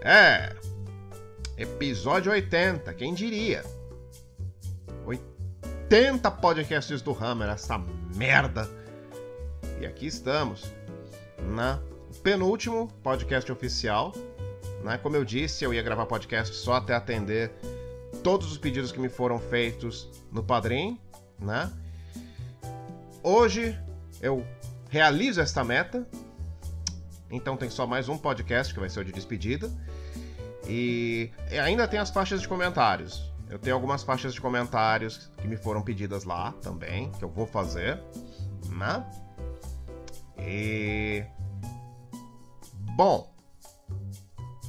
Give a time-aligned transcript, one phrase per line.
[0.00, 0.56] É.
[1.58, 3.62] Episódio 80, quem diria?
[5.04, 7.76] 80 podcasts do Hammer, essa
[8.16, 8.70] merda.
[9.78, 10.72] E aqui estamos,
[11.42, 11.78] na
[12.22, 14.14] penúltimo podcast oficial.
[14.82, 14.96] Né?
[14.96, 17.52] Como eu disse, eu ia gravar podcast só até atender
[18.22, 20.98] todos os pedidos que me foram feitos no Padrim,
[21.38, 21.70] né?
[23.22, 23.78] Hoje
[24.20, 24.46] eu
[24.88, 26.06] realizo esta meta.
[27.30, 29.70] Então tem só mais um podcast que vai ser o de despedida.
[30.66, 31.30] E
[31.62, 33.32] ainda tem as faixas de comentários.
[33.50, 37.46] Eu tenho algumas faixas de comentários que me foram pedidas lá também, que eu vou
[37.46, 38.00] fazer,
[38.68, 39.04] né?
[40.38, 41.24] E
[42.94, 43.32] bom,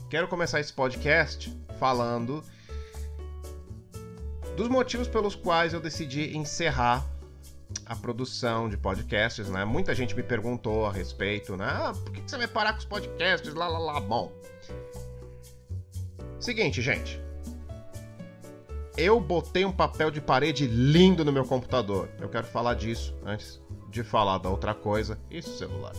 [0.09, 2.43] quero começar esse podcast falando
[4.55, 7.05] dos motivos pelos quais eu decidi encerrar
[7.85, 9.65] a produção de podcasts, né?
[9.65, 11.65] Muita gente me perguntou a respeito, né?
[11.67, 13.53] Ah, por que você vai parar com os podcasts?
[13.53, 13.99] Lá, lá, lá.
[13.99, 14.31] Bom,
[16.39, 17.21] seguinte, gente
[18.99, 22.09] eu botei um papel de parede lindo no meu computador.
[22.19, 25.17] Eu quero falar disso antes de falar da outra coisa.
[25.31, 25.93] Isso, celular.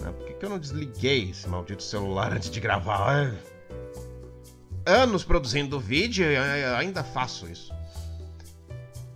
[0.00, 0.10] Né?
[0.10, 3.34] Por que, que eu não desliguei esse maldito celular antes de gravar?
[4.86, 7.70] Anos produzindo vídeo e ainda faço isso.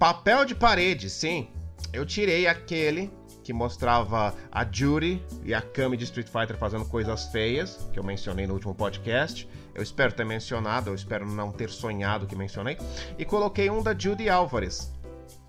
[0.05, 1.49] Papel de parede, sim.
[1.91, 3.11] Eu tirei aquele
[3.43, 8.05] que mostrava a Judy e a Kami de Street Fighter fazendo coisas feias, que eu
[8.05, 9.49] mencionei no último podcast.
[9.75, 12.77] Eu espero ter mencionado, eu espero não ter sonhado que mencionei.
[13.19, 14.93] E coloquei um da Judy Álvares,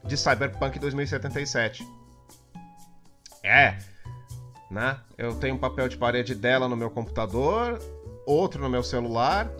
[0.06, 1.86] de Cyberpunk 2077.
[3.44, 3.78] É,
[4.72, 5.02] né?
[5.17, 7.78] Eu tenho um papel de parede dela no meu computador,
[8.25, 9.52] outro no meu celular.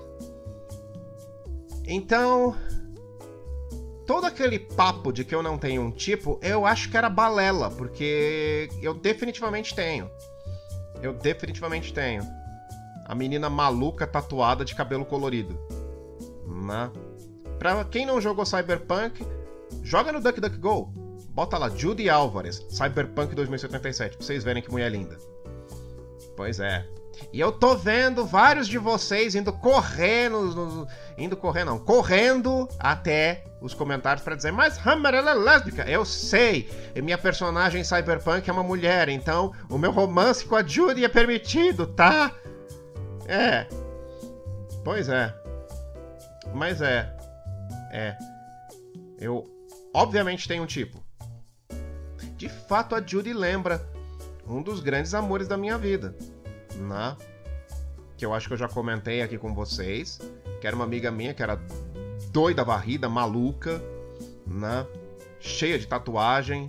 [1.85, 2.55] Então,
[4.06, 7.70] todo aquele papo de que eu não tenho um tipo, eu acho que era balela,
[7.70, 10.09] porque eu definitivamente tenho.
[11.02, 12.23] Eu definitivamente tenho
[13.05, 15.60] a menina maluca tatuada de cabelo colorido.
[16.48, 16.92] Né?
[17.60, 19.26] Pra quem não jogou Cyberpunk,
[19.83, 20.92] joga no DuckDuckGo.
[21.30, 25.17] Bota lá, Judy Álvares, Cyberpunk 2077, pra vocês verem que mulher linda.
[26.36, 26.88] Pois é.
[27.32, 33.73] E eu tô vendo vários de vocês indo correndo, indo correndo, não, correndo até os
[33.73, 35.89] comentários para dizer, mas Hammer ela é lésbica.
[35.89, 41.03] Eu sei, minha personagem Cyberpunk é uma mulher, então o meu romance com a Judy
[41.03, 42.31] é permitido, tá?
[43.27, 43.67] É.
[44.83, 45.33] Pois é.
[46.53, 47.11] Mas é.
[47.92, 48.15] É.
[49.20, 49.49] Eu
[49.93, 51.03] obviamente tenho um tipo.
[52.36, 53.87] De fato, a Judy lembra
[54.47, 56.15] um dos grandes amores da minha vida,
[56.76, 57.15] né?
[58.17, 60.20] Que eu acho que eu já comentei aqui com vocês,
[60.65, 61.61] que era uma amiga minha que era
[62.31, 63.80] doida varrida, maluca,
[64.48, 64.87] né?
[65.39, 66.67] Cheia de tatuagem.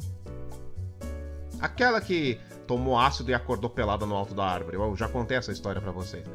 [1.59, 4.77] Aquela que tomou ácido e acordou pelada no alto da árvore.
[4.77, 6.27] Eu já contei essa história para vocês.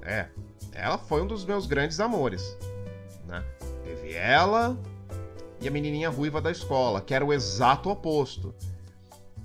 [0.00, 0.28] É,
[0.72, 2.56] ela foi um dos meus grandes amores,
[3.26, 3.44] né?
[3.84, 4.78] Teve ela
[5.60, 8.54] e a menininha ruiva da escola, que era o exato oposto.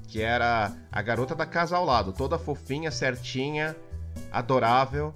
[0.07, 3.75] Que era a garota da casa ao lado, toda fofinha, certinha,
[4.31, 5.13] adorável.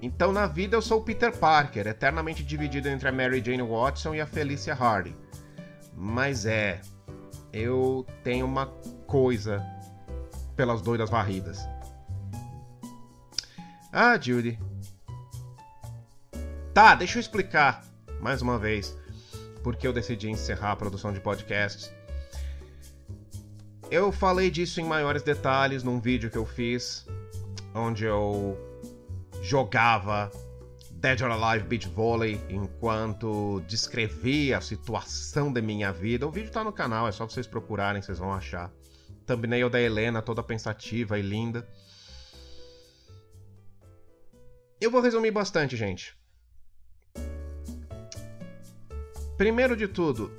[0.00, 4.14] Então na vida eu sou o Peter Parker, eternamente dividido entre a Mary Jane Watson
[4.14, 5.14] e a Felicia Hardy.
[5.94, 6.80] Mas é,
[7.52, 8.66] eu tenho uma
[9.06, 9.64] coisa
[10.54, 11.58] pelas doidas varridas.
[13.92, 14.58] Ah, Judy.
[16.72, 17.84] Tá, deixa eu explicar
[18.20, 18.96] mais uma vez
[19.62, 21.92] porque eu decidi encerrar a produção de podcasts.
[23.90, 27.06] Eu falei disso em maiores detalhes num vídeo que eu fiz,
[27.74, 28.67] onde eu
[29.42, 30.30] jogava
[30.90, 36.26] Dead or Alive Beach Volley enquanto descrevia a situação da minha vida.
[36.26, 38.72] O vídeo tá no canal, é só vocês procurarem, vocês vão achar.
[39.24, 41.68] Thumbnail da Helena, toda pensativa e linda.
[44.80, 46.16] Eu vou resumir bastante, gente.
[49.36, 50.32] Primeiro de tudo,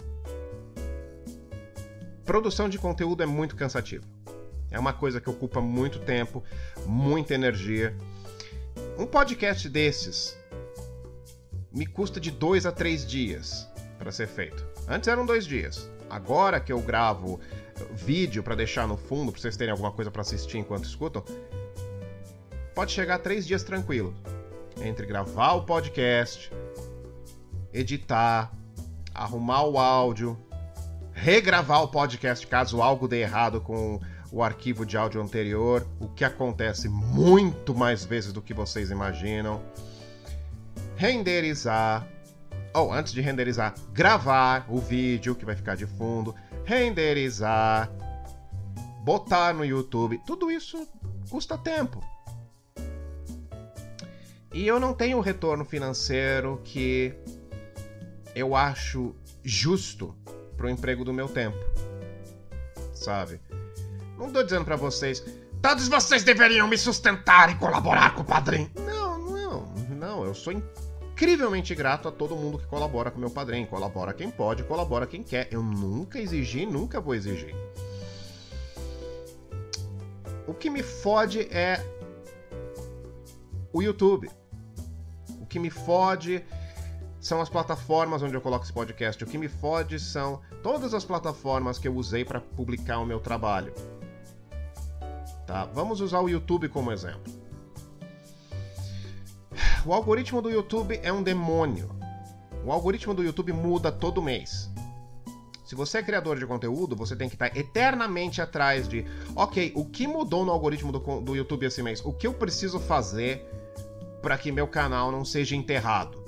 [2.25, 4.06] produção de conteúdo é muito cansativo.
[4.69, 6.44] É uma coisa que ocupa muito tempo,
[6.85, 7.95] muita energia.
[9.00, 10.38] Um podcast desses
[11.72, 13.66] me custa de dois a três dias
[13.98, 14.68] para ser feito.
[14.90, 15.90] Antes eram dois dias.
[16.10, 17.40] Agora que eu gravo
[17.94, 21.24] vídeo para deixar no fundo, para vocês terem alguma coisa para assistir enquanto escutam,
[22.75, 24.13] pode chegar a três dias tranquilo.
[24.81, 26.51] Entre gravar o podcast,
[27.72, 28.51] editar,
[29.13, 30.38] arrumar o áudio,
[31.13, 36.23] regravar o podcast caso algo dê errado com o arquivo de áudio anterior, o que
[36.23, 39.61] acontece muito mais vezes do que vocês imaginam.
[40.95, 42.07] Renderizar,
[42.73, 47.89] Ou antes de renderizar, gravar o vídeo que vai ficar de fundo, renderizar,
[49.03, 50.87] botar no YouTube, tudo isso
[51.29, 52.03] custa tempo.
[54.53, 57.13] E eu não tenho o retorno financeiro que
[58.35, 60.15] eu acho justo
[60.57, 61.57] pro emprego do meu tempo.
[62.93, 63.39] Sabe?
[64.19, 65.24] Não tô dizendo para vocês,
[65.62, 68.69] todos vocês deveriam me sustentar e colaborar com o padrinho.
[68.75, 73.66] Não, não, não, eu sou incrivelmente grato a todo mundo que colabora com meu padrinho.
[73.66, 75.48] Colabora quem pode, colabora quem quer.
[75.50, 77.56] Eu nunca exigi, nunca vou exigir.
[80.45, 81.81] O que me fode é
[83.72, 84.30] o YouTube.
[85.39, 86.44] O que me fode
[87.22, 89.24] são as plataformas onde eu coloco esse podcast.
[89.24, 93.22] O que me fode são todas as plataformas que eu usei para publicar o meu
[93.22, 93.74] trabalho.
[95.50, 95.66] Tá?
[95.66, 97.34] Vamos usar o YouTube como exemplo.
[99.84, 101.90] O algoritmo do YouTube é um demônio.
[102.63, 104.69] O algoritmo do YouTube muda todo mês.
[105.66, 109.04] Se você é criador de conteúdo, você tem que estar eternamente atrás de,
[109.36, 112.00] ok, o que mudou no algoritmo do, do YouTube esse mês?
[112.06, 113.44] O que eu preciso fazer
[114.22, 116.24] para que meu canal não seja enterrado?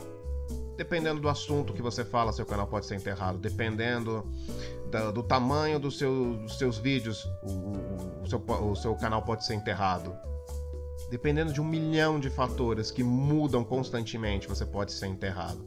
[0.75, 3.37] Dependendo do assunto que você fala, seu canal pode ser enterrado.
[3.37, 4.27] Dependendo
[4.91, 9.45] do, do tamanho do seu, dos seus vídeos, o, o, seu, o seu canal pode
[9.45, 10.15] ser enterrado.
[11.09, 15.65] Dependendo de um milhão de fatores que mudam constantemente, você pode ser enterrado.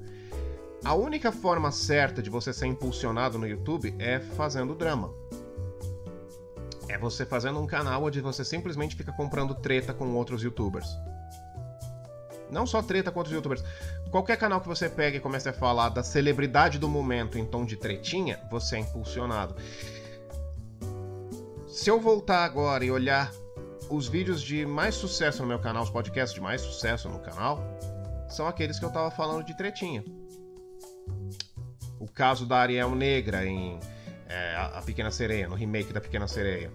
[0.85, 5.13] A única forma certa de você ser impulsionado no YouTube é fazendo drama.
[6.89, 10.89] É você fazendo um canal onde você simplesmente fica comprando treta com outros youtubers.
[12.55, 13.65] Não só treta com outros youtubers.
[14.11, 17.65] Qualquer canal que você pegue e comece a falar da celebridade do momento em tom
[17.65, 19.55] de tretinha, você é impulsionado.
[21.69, 23.31] Se eu voltar agora e olhar
[23.91, 27.61] os vídeos de mais sucesso no meu canal, os podcasts de mais sucesso no canal,
[28.29, 30.03] são aqueles que eu tava falando de tretinha
[32.05, 33.81] o caso da Ariel Negra em
[34.29, 36.71] é, A Pequena Sereia, no remake da Pequena Sereia.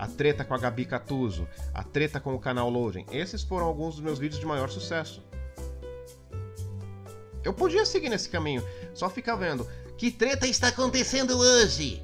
[0.00, 3.04] A treta com a Gabi Catuso, a treta com o canal Loading.
[3.12, 5.22] Esses foram alguns dos meus vídeos de maior sucesso.
[7.44, 8.64] Eu podia seguir nesse caminho,
[8.94, 9.68] só ficar vendo
[9.98, 12.02] que treta está acontecendo hoje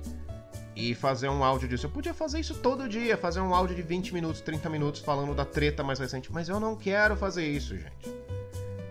[0.76, 1.86] e fazer um áudio disso.
[1.86, 5.34] Eu podia fazer isso todo dia, fazer um áudio de 20 minutos, 30 minutos falando
[5.34, 8.14] da treta mais recente, mas eu não quero fazer isso, gente.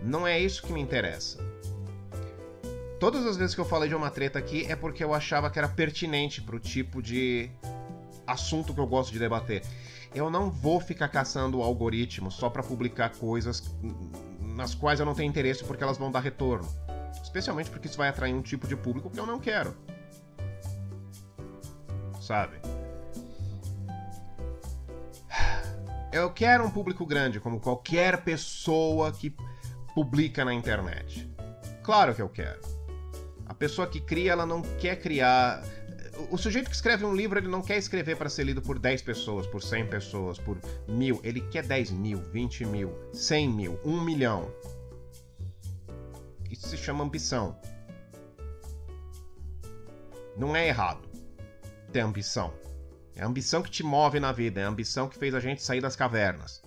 [0.02, 1.38] Não é isso que me interessa.
[2.98, 5.60] Todas as vezes que eu falei de uma treta aqui é porque eu achava que
[5.60, 7.48] era pertinente pro tipo de
[8.26, 9.62] assunto que eu gosto de debater.
[10.14, 13.62] Eu não vou ficar caçando o algoritmo só para publicar coisas
[14.40, 16.66] nas quais eu não tenho interesse porque elas vão dar retorno.
[17.22, 19.76] Especialmente porque isso vai atrair um tipo de público que eu não quero.
[22.20, 22.56] Sabe?
[26.12, 29.36] Eu quero um público grande, como qualquer pessoa que
[29.94, 31.30] publica na internet.
[31.82, 32.60] Claro que eu quero.
[33.44, 35.62] A pessoa que cria, ela não quer criar.
[36.30, 39.02] O sujeito que escreve um livro, ele não quer escrever para ser lido por 10
[39.02, 40.58] pessoas, por 100 pessoas, por
[40.88, 41.20] mil.
[41.22, 44.50] Ele quer 10 mil, 20 mil, 100 mil, 1 milhão.
[46.50, 47.58] Isso se chama ambição.
[50.36, 51.06] Não é errado
[51.92, 52.52] ter ambição.
[53.14, 55.62] É a ambição que te move na vida, é a ambição que fez a gente
[55.62, 56.62] sair das cavernas.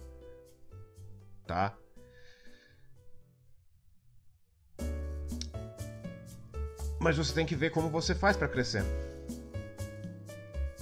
[1.45, 1.77] Tá?
[6.99, 8.83] Mas você tem que ver como você faz para crescer.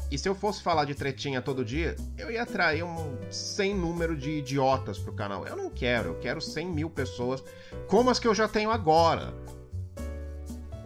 [0.09, 4.15] E se eu fosse falar de tretinha todo dia, eu ia atrair um sem número
[4.15, 5.45] de idiotas pro canal.
[5.45, 7.43] Eu não quero, eu quero 100 mil pessoas
[7.87, 9.33] como as que eu já tenho agora.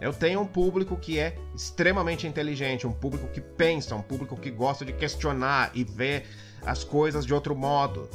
[0.00, 4.50] Eu tenho um público que é extremamente inteligente, um público que pensa, um público que
[4.50, 6.26] gosta de questionar e ver
[6.66, 8.10] as coisas de outro modo.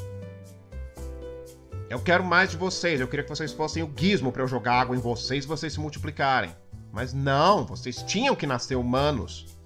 [1.89, 4.81] Eu quero mais de vocês, eu queria que vocês fossem o gizmo para eu jogar
[4.81, 6.53] água em vocês e vocês se multiplicarem.
[6.91, 9.56] Mas não, vocês tinham que nascer humanos.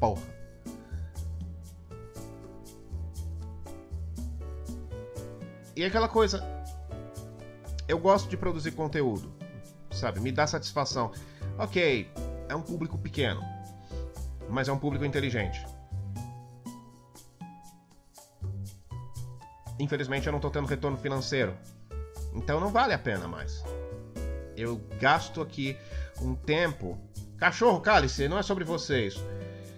[0.00, 0.22] Porra.
[5.74, 6.42] E aquela coisa.
[7.86, 9.32] Eu gosto de produzir conteúdo.
[9.90, 10.20] Sabe?
[10.20, 11.12] Me dá satisfação.
[11.58, 12.10] Ok,
[12.48, 13.42] é um público pequeno.
[14.48, 15.64] Mas é um público inteligente.
[19.78, 21.54] Infelizmente eu não tô tendo retorno financeiro.
[22.34, 23.62] Então não vale a pena mais.
[24.56, 25.76] Eu gasto aqui
[26.20, 26.98] um tempo.
[27.36, 29.22] Cachorro, cálice, não é sobre vocês.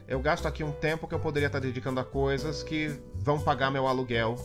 [0.08, 3.70] Eu gasto aqui um tempo que eu poderia estar dedicando a coisas que vão pagar
[3.70, 4.36] meu aluguel,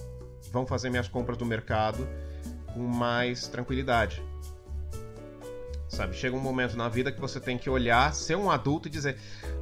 [0.51, 2.05] vão fazer minhas compras do mercado
[2.73, 4.21] com mais tranquilidade.
[5.87, 8.91] Sabe, chega um momento na vida que você tem que olhar, ser um adulto e
[8.91, 9.17] dizer: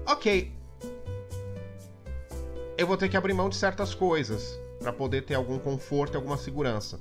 [0.07, 0.51] Ok,
[2.75, 6.17] eu vou ter que abrir mão de certas coisas para poder ter algum conforto e
[6.17, 6.99] alguma segurança.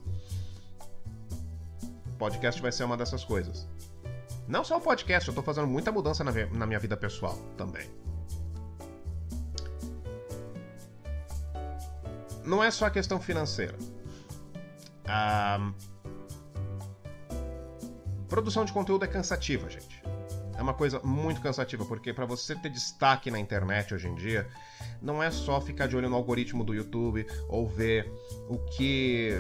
[2.07, 3.67] O podcast vai ser uma dessas coisas.
[4.47, 7.89] Não só o podcast, eu tô fazendo muita mudança na, na minha vida pessoal também.
[12.45, 13.77] Não é só a questão financeira.
[15.07, 15.73] A
[18.29, 20.03] produção de conteúdo é cansativa, gente.
[20.57, 24.47] É uma coisa muito cansativa, porque para você ter destaque na internet hoje em dia,
[25.01, 28.13] não é só ficar de olho no algoritmo do YouTube ou ver
[28.47, 29.33] o que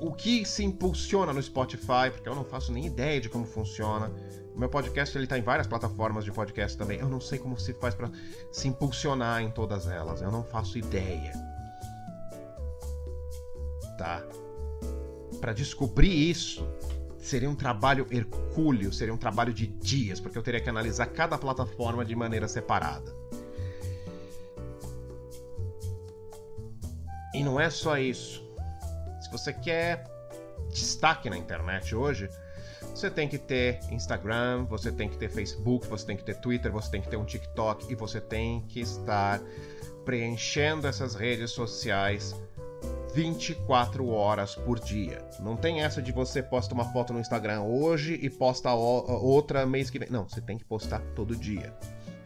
[0.00, 4.12] o que se impulsiona no Spotify, porque eu não faço nem ideia de como funciona.
[4.54, 7.00] O meu podcast ele tá em várias plataformas de podcast também.
[7.00, 8.10] Eu não sei como se faz para
[8.52, 10.20] se impulsionar em todas elas.
[10.20, 11.32] Eu não faço ideia.
[15.40, 16.66] Para descobrir isso,
[17.18, 21.38] seria um trabalho hercúleo, seria um trabalho de dias, porque eu teria que analisar cada
[21.38, 23.14] plataforma de maneira separada.
[27.34, 28.44] E não é só isso.
[29.20, 30.04] Se você quer
[30.70, 32.28] destaque na internet hoje,
[32.94, 36.70] você tem que ter Instagram, você tem que ter Facebook, você tem que ter Twitter,
[36.70, 39.40] você tem que ter um TikTok e você tem que estar
[40.04, 42.34] preenchendo essas redes sociais
[43.14, 45.24] 24 horas por dia.
[45.40, 49.90] Não tem essa de você posta uma foto no Instagram hoje e posta outra mês
[49.90, 50.08] que vem.
[50.10, 51.74] Não, você tem que postar todo dia.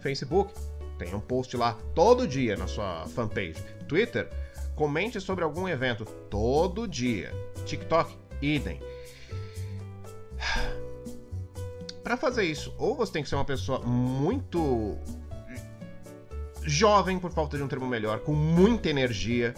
[0.00, 0.52] Facebook,
[0.98, 3.62] tem um post lá todo dia na sua fanpage.
[3.88, 4.28] Twitter,
[4.76, 7.32] Comente sobre algum evento todo dia.
[7.64, 8.78] TikTok, idem.
[12.04, 14.98] Para fazer isso, ou você tem que ser uma pessoa muito
[16.62, 19.54] jovem, por falta de um termo melhor, com muita energia,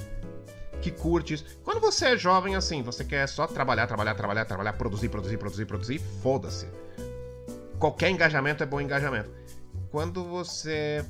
[0.81, 1.45] que curte isso.
[1.65, 5.67] Quando você é jovem assim, você quer só trabalhar, trabalhar, trabalhar, trabalhar, produzir, produzir, produzir,
[5.67, 6.69] produzir, foda-se.
[7.79, 9.31] Qualquer engajamento é bom engajamento.
[9.91, 11.05] Quando você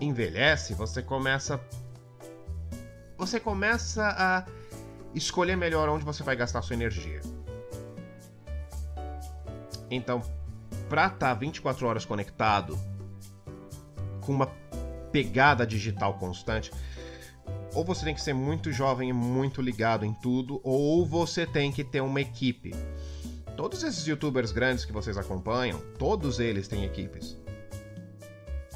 [0.00, 1.60] envelhece, você começa
[3.16, 4.44] você começa a
[5.14, 7.20] escolher melhor onde você vai gastar sua energia.
[9.88, 10.22] Então,
[10.88, 12.76] para estar 24 horas conectado
[14.22, 14.46] com uma
[15.12, 16.72] pegada digital constante,
[17.74, 21.72] ou você tem que ser muito jovem e muito ligado em tudo, ou você tem
[21.72, 22.74] que ter uma equipe.
[23.56, 27.38] Todos esses youtubers grandes que vocês acompanham, todos eles têm equipes.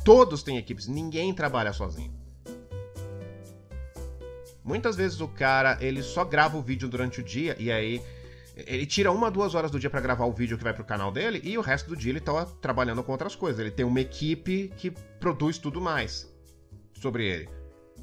[0.05, 2.15] Todos têm equipes, ninguém trabalha sozinho.
[4.63, 8.03] Muitas vezes o cara, ele só grava o vídeo durante o dia e aí
[8.57, 11.13] ele tira uma, duas horas do dia para gravar o vídeo que vai pro canal
[11.13, 13.61] dele e o resto do dia ele tá trabalhando com outras coisas.
[13.61, 16.33] Ele tem uma equipe que produz tudo mais
[16.95, 17.56] sobre ele.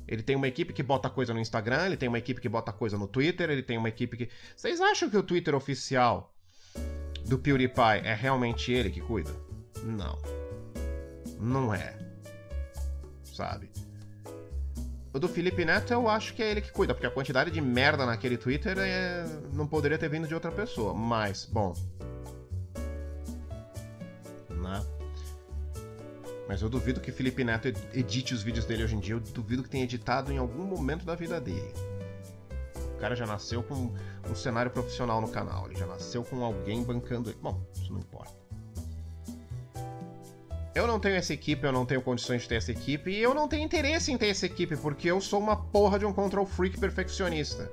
[0.07, 2.71] Ele tem uma equipe que bota coisa no Instagram, ele tem uma equipe que bota
[2.71, 4.29] coisa no Twitter, ele tem uma equipe que.
[4.55, 6.33] Vocês acham que o Twitter oficial
[7.25, 9.33] do PewDiePie é realmente ele que cuida?
[9.83, 10.17] Não.
[11.39, 11.97] Não é.
[13.23, 13.69] Sabe?
[15.13, 17.61] O do Felipe Neto eu acho que é ele que cuida, porque a quantidade de
[17.61, 19.23] merda naquele Twitter é...
[19.53, 20.93] não poderia ter vindo de outra pessoa.
[20.93, 21.73] Mas, bom.
[26.47, 29.15] Mas eu duvido que Felipe Neto edite os vídeos dele hoje em dia.
[29.15, 31.73] Eu duvido que tenha editado em algum momento da vida dele.
[32.95, 33.93] O cara já nasceu com
[34.29, 35.65] um cenário profissional no canal.
[35.67, 37.39] Ele já nasceu com alguém bancando ele.
[37.41, 38.43] Bom, isso não importa.
[40.75, 43.33] Eu não tenho essa equipe, eu não tenho condições de ter essa equipe, e eu
[43.35, 46.47] não tenho interesse em ter essa equipe, porque eu sou uma porra de um control
[46.47, 47.71] freak perfeccionista.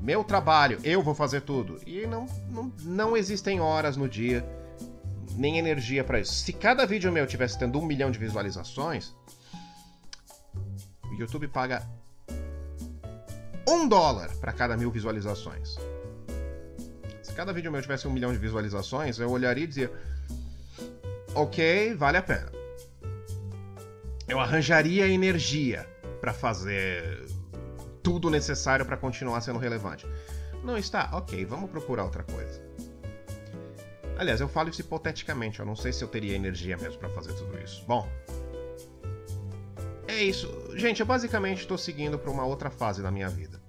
[0.00, 1.80] Meu trabalho, eu vou fazer tudo.
[1.86, 4.44] E não, não, não existem horas no dia,
[5.36, 6.32] nem energia para isso.
[6.32, 9.14] Se cada vídeo meu tivesse tendo um milhão de visualizações,
[11.04, 11.86] o YouTube paga
[13.68, 15.76] um dólar para cada mil visualizações.
[17.22, 19.92] Se cada vídeo meu tivesse um milhão de visualizações, eu olharia e dizia
[21.34, 22.50] ok, vale a pena.
[24.26, 25.86] Eu arranjaria energia
[26.20, 27.26] para fazer
[28.02, 30.06] tudo necessário para continuar sendo relevante.
[30.64, 31.10] Não está?
[31.12, 32.65] Ok, vamos procurar outra coisa.
[34.18, 37.34] Aliás, eu falo isso hipoteticamente, eu não sei se eu teria energia mesmo para fazer
[37.34, 37.84] tudo isso.
[37.86, 38.08] Bom,
[40.08, 40.48] é isso.
[40.76, 43.60] Gente, eu basicamente estou seguindo para uma outra fase da minha vida.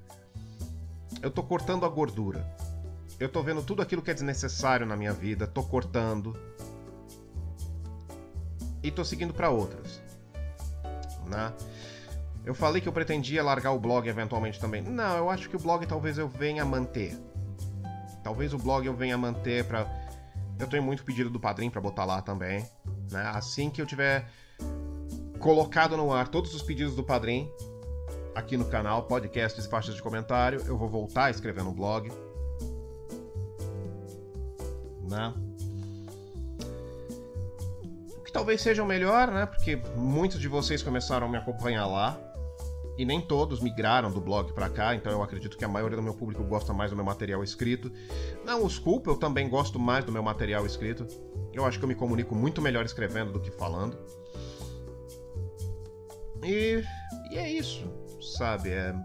[1.22, 2.48] Eu estou cortando a gordura.
[3.20, 6.38] Eu estou vendo tudo aquilo que é desnecessário na minha vida, estou cortando,
[8.88, 10.02] e tô seguindo para outras.
[11.26, 11.54] Né?
[12.46, 14.82] Eu falei que eu pretendia largar o blog eventualmente também.
[14.82, 17.18] Não, eu acho que o blog talvez eu venha manter.
[18.24, 19.86] Talvez o blog eu venha manter para
[20.60, 22.66] eu tenho muito pedido do padrinho para botar lá também,
[23.12, 23.32] né?
[23.34, 24.30] Assim que eu tiver
[25.40, 27.52] colocado no ar todos os pedidos do padrinho
[28.36, 32.12] aqui no canal, podcasts e faixas de comentário, eu vou voltar a escrever no blog.
[35.10, 35.34] Né?
[38.38, 39.48] talvez seja o melhor, né?
[39.48, 42.16] Porque muitos de vocês começaram a me acompanhar lá.
[42.98, 46.02] E nem todos migraram do blog para cá, então eu acredito que a maioria do
[46.02, 47.92] meu público gosta mais do meu material escrito.
[48.44, 51.06] Não os culpa, eu também gosto mais do meu material escrito.
[51.54, 53.98] Eu acho que eu me comunico muito melhor escrevendo do que falando.
[56.44, 56.84] E,
[57.30, 57.88] e é isso,
[58.20, 58.70] sabe?
[58.70, 58.96] É...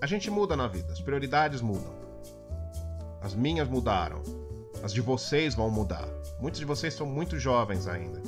[0.00, 1.94] A gente muda na vida, as prioridades mudam.
[3.22, 4.22] As minhas mudaram,
[4.82, 6.08] as de vocês vão mudar.
[6.40, 8.20] Muitos de vocês são muito jovens ainda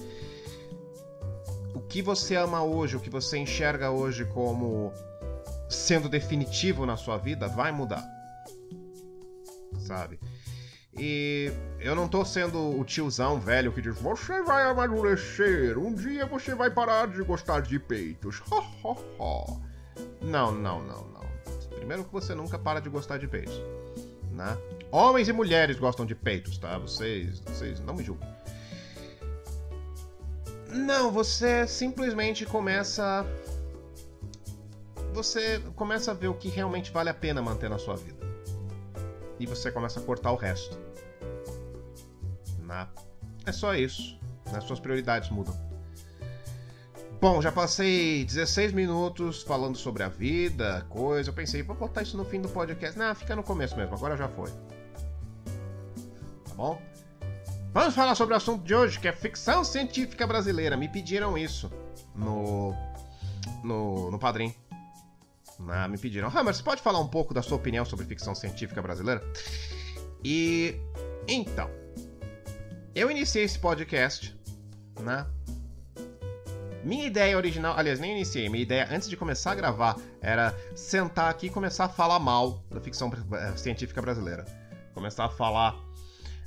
[1.75, 4.93] o que você ama hoje, o que você enxerga hoje como
[5.69, 8.05] sendo definitivo na sua vida, vai mudar.
[9.79, 10.19] Sabe?
[10.97, 16.25] E eu não tô sendo o tiozão velho que diz: Você vai amadurecer, um dia
[16.25, 18.41] você vai parar de gostar de peitos.
[20.23, 21.25] não, não, não, não.
[21.75, 23.61] Primeiro que você nunca para de gostar de peitos.
[24.31, 24.57] Né?
[24.91, 26.79] Homens e mulheres gostam de peitos, tá?
[26.79, 28.29] Vocês, vocês não me julguem.
[30.75, 33.25] Não, você simplesmente começa.
[35.13, 38.27] Você começa a ver o que realmente vale a pena manter na sua vida.
[39.39, 40.77] E você começa a cortar o resto.
[42.59, 42.89] Né?
[43.47, 44.19] É só isso.
[44.53, 45.55] As suas prioridades mudam.
[47.21, 51.31] Bom, já passei 16 minutos falando sobre a vida, coisa.
[51.31, 52.99] Eu pensei, vou botar isso no fim do podcast.
[52.99, 54.51] Não, fica no começo mesmo, agora já foi.
[54.51, 56.83] Tá bom?
[57.75, 60.77] Vamos falar sobre o assunto de hoje, que é ficção científica brasileira.
[60.77, 61.69] Me pediram isso
[62.15, 62.73] no.
[63.65, 64.55] no, no Padrim.
[65.69, 66.29] Ah, me pediram.
[66.29, 69.21] Hammer, você pode falar um pouco da sua opinião sobre ficção científica brasileira?
[70.25, 70.77] E.
[71.27, 71.69] Então.
[72.95, 74.39] Eu iniciei esse podcast,
[75.01, 75.27] né?
[76.85, 81.29] Minha ideia original, aliás, nem iniciei, minha ideia antes de começar a gravar era sentar
[81.29, 84.45] aqui e começar a falar mal da ficção eh, científica brasileira.
[84.95, 85.75] Começar a falar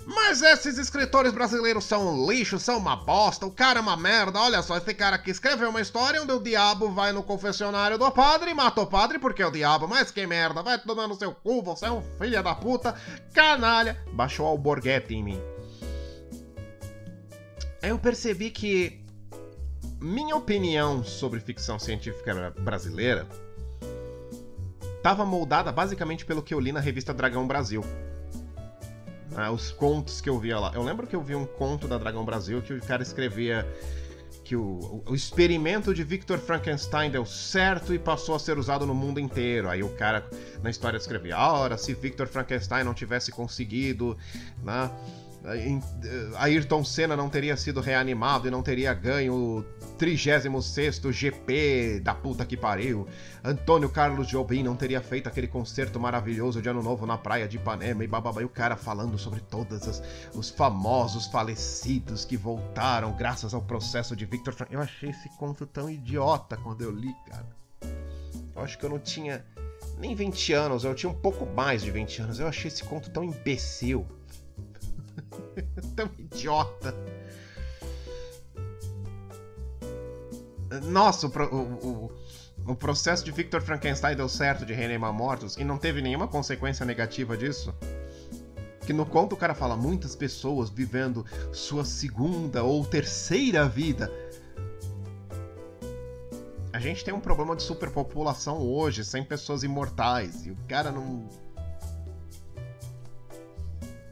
[0.08, 4.40] mas esses escritores brasileiros são um lixo, são uma bosta, o cara é uma merda.
[4.40, 8.10] Olha só, esse cara aqui escreveu uma história onde o diabo vai no confessionário do
[8.10, 9.86] padre e mata o padre porque é o diabo.
[9.86, 12.96] Mas que merda, vai tomar no seu cu, você é um filho da puta,
[13.34, 14.02] canalha.
[14.14, 15.42] Baixou o Alborguete em mim.
[17.82, 19.06] Eu percebi que
[20.00, 23.28] minha opinião sobre ficção científica brasileira
[24.96, 27.84] estava moldada basicamente pelo que eu li na revista Dragão Brasil
[29.38, 30.72] ah, os contos que eu via lá.
[30.74, 33.66] Eu lembro que eu vi um conto da Dragão Brasil que o cara escrevia
[34.44, 38.96] que o, o, experimento de Victor Frankenstein deu certo e passou a ser usado no
[38.96, 39.70] mundo inteiro.
[39.70, 40.28] Aí o cara
[40.64, 44.18] na história escrevia: ora, se Victor Frankenstein não tivesse conseguido,
[44.64, 44.90] né?
[45.48, 45.80] Eh,
[46.36, 49.64] Ayrton Senna não teria sido reanimado e não teria ganho o
[49.98, 53.08] 36 GP da puta que pariu.
[53.44, 57.56] Antônio Carlos Jobim não teria feito aquele concerto maravilhoso de Ano Novo na praia de
[57.56, 58.42] Ipanema e bababá.
[58.42, 60.02] E o cara falando sobre todos
[60.34, 64.74] os famosos falecidos que voltaram graças ao processo de Victor Frank.
[64.74, 67.48] Eu achei esse conto tão idiota quando eu li, cara.
[68.54, 69.46] Eu acho que eu não tinha
[69.98, 72.40] nem 20 anos, eu tinha um pouco mais de 20 anos.
[72.40, 74.06] Eu achei esse conto tão imbecil.
[75.96, 76.94] Tão idiota.
[80.84, 82.12] Nossa, o, o,
[82.68, 86.86] o, processo de Victor Frankenstein deu certo de reanimar mortos e não teve nenhuma consequência
[86.86, 87.74] negativa disso.
[88.86, 94.12] Que no conto o cara fala muitas pessoas vivendo sua segunda ou terceira vida.
[96.72, 101.28] A gente tem um problema de superpopulação hoje, sem pessoas imortais, e o cara não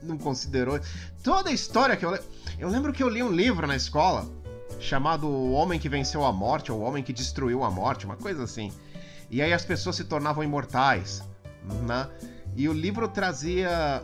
[0.06, 0.80] não considerou.
[1.24, 2.18] Toda a história que eu.
[2.58, 4.28] Eu lembro que eu li um livro na escola
[4.80, 8.16] chamado O Homem que Venceu a Morte, ou O Homem que Destruiu a Morte, uma
[8.16, 8.72] coisa assim.
[9.30, 11.24] E aí as pessoas se tornavam imortais,
[11.86, 12.08] né?
[12.56, 14.02] E o livro trazia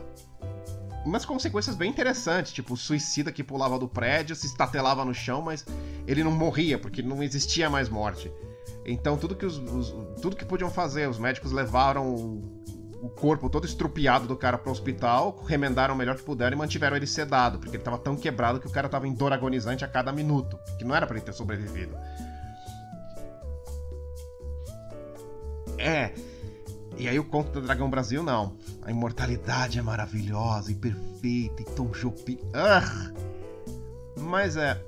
[1.04, 5.42] umas consequências bem interessantes, tipo o suicida que pulava do prédio, se estatelava no chão,
[5.42, 5.64] mas
[6.06, 8.30] ele não morria porque não existia mais morte.
[8.84, 12.42] Então tudo que os, os tudo que podiam fazer, os médicos levaram
[13.02, 16.96] o corpo todo estrupiado do cara pro hospital, remendaram o melhor que puderam e mantiveram
[16.96, 19.88] ele sedado, porque ele tava tão quebrado que o cara tava em dor agonizante a
[19.88, 21.96] cada minuto, que não era para ele ter sobrevivido.
[25.76, 26.14] É.
[26.96, 28.56] E aí o conto do Dragão Brasil, não.
[28.82, 32.38] A imortalidade é maravilhosa e perfeita e Tom Jobim.
[32.54, 33.10] Ah!
[34.16, 34.80] Mas é.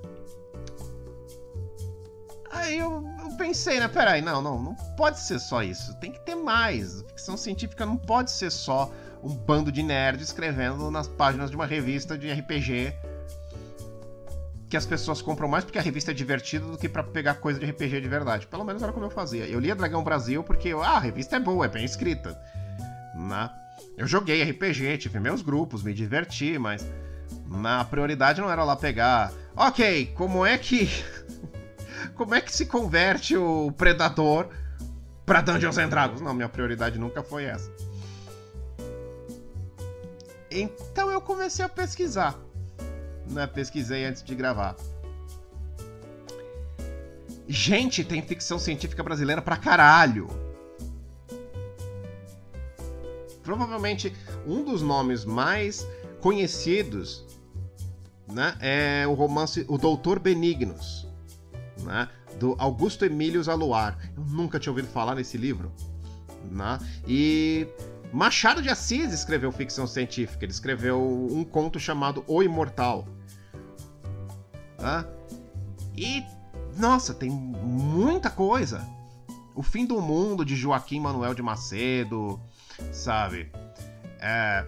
[2.49, 3.89] Aí eu pensei, né?
[3.89, 5.95] Peraí, não, não, não pode ser só isso.
[5.97, 7.03] Tem que ter mais.
[7.09, 8.91] Ficção científica não pode ser só
[9.23, 12.95] um bando de nerds escrevendo nas páginas de uma revista de RPG
[14.69, 17.61] que as pessoas compram mais porque a revista é divertida do que para pegar coisa
[17.61, 18.47] de RPG de verdade.
[18.47, 19.47] Pelo menos era como eu fazia.
[19.47, 22.37] Eu lia Dragão Brasil porque ah, a revista é boa, é bem escrita.
[23.15, 23.51] Né?
[23.97, 26.85] Eu joguei RPG, tive meus grupos, me diverti, mas
[27.47, 29.33] na prioridade não era lá pegar.
[29.55, 30.89] Ok, como é que
[32.15, 34.49] como é que se converte o Predador
[35.27, 36.21] pra Dungeons and Dragons?
[36.21, 37.71] Não, minha prioridade nunca foi essa.
[40.51, 42.39] Então eu comecei a pesquisar.
[43.29, 43.47] Né?
[43.47, 44.77] Pesquisei antes de gravar.
[47.47, 50.29] Gente, tem ficção científica brasileira pra caralho.
[53.43, 54.15] Provavelmente
[54.47, 55.87] um dos nomes mais
[56.21, 57.27] conhecidos
[58.27, 61.07] né, é o romance O Doutor Benignos,
[61.85, 63.99] né, do Augusto Emílio Zaluar.
[64.17, 65.73] Eu nunca tinha ouvido falar nesse livro.
[66.51, 66.79] Né?
[67.07, 67.67] E
[68.13, 70.45] Machado de Assis escreveu ficção científica.
[70.45, 73.07] Ele escreveu um conto chamado O Imortal.
[74.79, 75.05] Né?
[75.97, 76.25] E,
[76.77, 78.87] nossa, tem muita coisa.
[79.55, 82.41] O Fim do Mundo, de Joaquim Manuel de Macedo,
[82.93, 83.51] sabe?
[84.21, 84.67] É,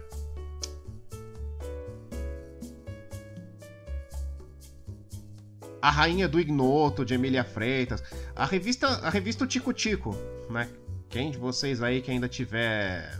[5.81, 8.03] A Rainha do Ignoto, de Emília Freitas.
[8.35, 10.15] A revista, a revista Tico Tico,
[10.49, 10.69] né?
[11.09, 13.19] Quem de vocês aí que ainda tiver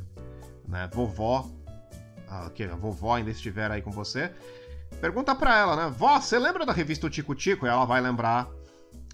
[0.68, 1.50] né, vovó,
[2.28, 4.32] a, que a vovó ainda estiver aí com você,
[5.00, 5.96] pergunta pra ela, né?
[5.96, 7.66] Vó, você lembra da revista Tico Tico?
[7.66, 8.50] Ela vai lembrar,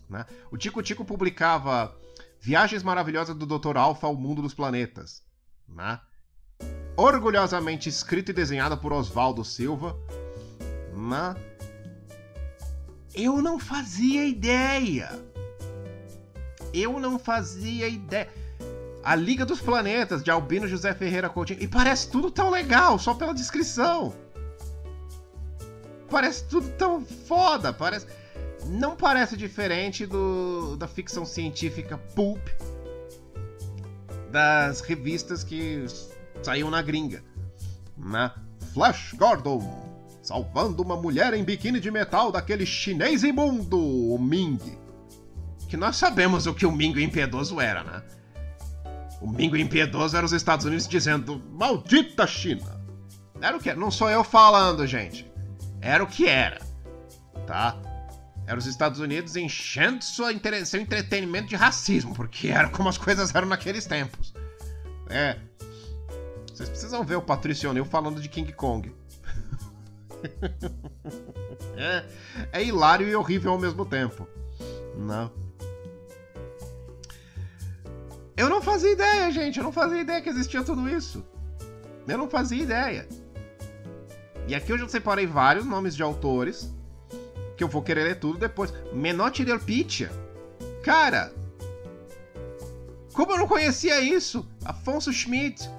[0.10, 0.26] né?
[0.52, 1.96] O Tico Tico publicava
[2.40, 3.78] Viagens Maravilhosas do Dr.
[3.78, 5.24] Alpha ao Mundo dos Planetas,
[5.68, 6.00] né?
[6.98, 9.96] Orgulhosamente escrita e desenhada por Oswaldo Silva,
[10.94, 11.36] né?
[13.14, 15.10] Eu não fazia ideia.
[16.74, 18.30] Eu não fazia ideia.
[19.04, 21.62] A Liga dos Planetas, de Albino José Ferreira Coutinho.
[21.62, 24.14] E parece tudo tão legal, só pela descrição.
[26.10, 27.72] Parece tudo tão foda.
[27.72, 28.08] Parece.
[28.66, 32.40] Não parece diferente do da ficção científica pulp
[34.32, 35.86] das revistas que
[36.42, 37.24] saíam na gringa.
[37.98, 38.32] Né?
[38.74, 39.93] Flash Gordon,
[40.24, 44.80] salvando uma mulher em biquíni de metal daquele chinês imundo, o Ming.
[45.68, 48.02] Que nós sabemos o que o Ming impiedoso era, né?
[49.22, 52.82] O Ming impiedoso era os Estados Unidos dizendo: Maldita China!
[53.42, 53.74] Era o que?
[53.74, 55.30] Não sou eu falando, gente.
[55.82, 56.62] Era o que era.
[57.46, 57.78] Tá?
[58.48, 60.30] Era os Estados Unidos enchendo sua,
[60.66, 64.34] seu entretenimento de racismo, porque era como as coisas eram naqueles tempos.
[65.10, 65.38] É.
[66.48, 68.94] Vocês precisam ver o Patrício O'Neill falando de King Kong.
[71.78, 72.06] é,
[72.52, 74.28] é hilário e horrível ao mesmo tempo.
[74.98, 75.32] Não.
[78.36, 79.58] Eu não fazia ideia, gente.
[79.58, 81.24] Eu não fazia ideia que existia tudo isso.
[82.08, 83.08] Eu não fazia ideia.
[84.48, 86.74] E aqui eu já separei vários nomes de autores
[87.56, 88.74] que eu vou querer ler tudo depois.
[88.92, 90.12] Menotti del Picchia.
[90.84, 91.32] Cara,
[93.14, 94.46] como eu não conhecia isso?
[94.66, 95.70] Afonso Schmidt,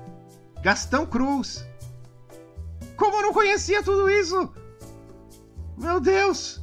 [0.62, 1.66] Gastão Cruz,
[2.96, 4.52] como eu não conhecia tudo isso?
[5.76, 6.62] Meu Deus!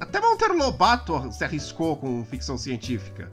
[0.00, 3.30] Até Monteiro Lobato se arriscou com ficção científica.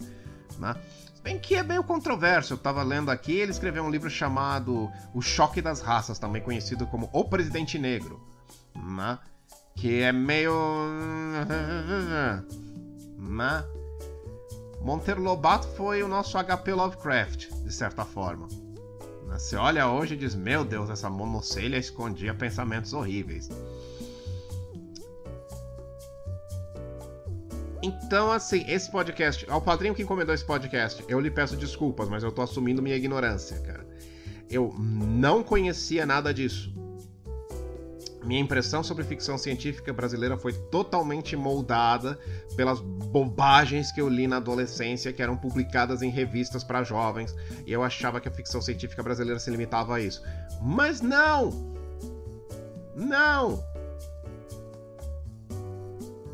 [0.57, 0.75] Né?
[1.21, 2.53] Bem que é meio controverso.
[2.53, 6.85] Eu tava lendo aqui, ele escreveu um livro chamado O Choque das Raças, também conhecido
[6.87, 8.21] como O Presidente Negro.
[8.75, 9.17] Né?
[9.75, 10.53] Que é meio.
[13.17, 13.65] Né?
[14.81, 18.47] Monteiro Lobato foi o nosso HP Lovecraft, de certa forma.
[19.33, 23.49] Você olha hoje e diz: Meu Deus, essa monocelha escondia pensamentos horríveis.
[27.81, 29.45] Então, assim, esse podcast.
[29.49, 32.95] Ao padrinho que encomendou esse podcast, eu lhe peço desculpas, mas eu tô assumindo minha
[32.95, 33.85] ignorância, cara.
[34.49, 36.73] Eu não conhecia nada disso.
[38.23, 42.17] Minha impressão sobre ficção científica brasileira foi totalmente moldada
[42.55, 47.71] pelas bobagens que eu li na adolescência, que eram publicadas em revistas para jovens, e
[47.71, 50.23] eu achava que a ficção científica brasileira se limitava a isso.
[50.61, 51.73] Mas não!
[52.95, 53.63] Não!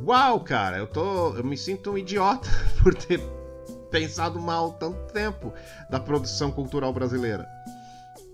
[0.05, 1.35] Uau, cara, eu tô.
[1.35, 2.49] Eu me sinto um idiota
[2.81, 3.19] por ter
[3.91, 5.53] pensado mal tanto tempo
[5.89, 7.47] da produção cultural brasileira.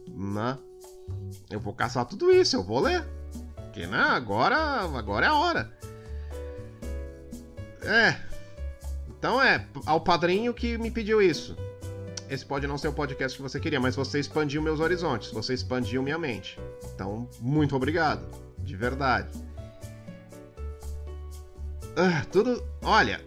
[0.08, 0.58] Né?
[1.50, 3.04] Eu vou caçar tudo isso, eu vou ler.
[3.76, 4.56] Porque, né, agora,
[4.98, 5.70] agora é a hora.
[7.82, 8.16] É.
[9.10, 11.58] Então é, ao padrinho que me pediu isso.
[12.30, 15.54] Esse pode não ser o podcast que você queria, mas você expandiu meus horizontes, você
[15.54, 16.58] expandiu minha mente.
[16.94, 18.26] Então, muito obrigado.
[18.60, 19.28] De verdade.
[21.98, 22.66] Ah, tudo.
[22.82, 23.20] Olha.